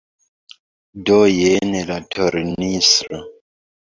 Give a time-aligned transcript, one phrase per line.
[1.09, 3.21] Do jen la tornistro.